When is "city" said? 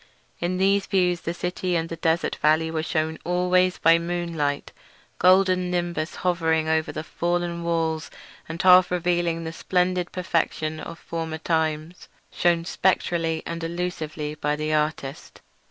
1.35-1.75